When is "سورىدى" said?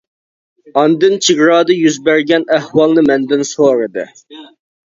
3.55-4.09